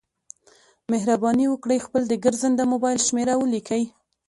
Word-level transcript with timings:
مهرباني 0.91 1.45
وکړئ 1.49 1.79
خپل 1.85 2.01
د 2.07 2.13
ګرځنده 2.23 2.63
مبایل 2.73 2.99
شمېره 3.07 3.33
ولیکئ 3.37 3.83